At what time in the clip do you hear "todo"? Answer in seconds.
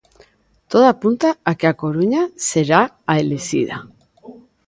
0.71-0.85